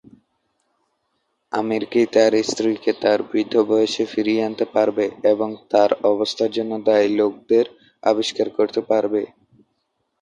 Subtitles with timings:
[1.53, 7.07] আমির কি তার স্ত্রীকে তার বৃদ্ধ বয়সে ফিরিয়ে আনতে পারবে এবং তার অবস্থার জন্য দায়ী
[7.19, 7.65] লোকদের
[8.03, 9.21] আবিষ্কার করতে পারবে?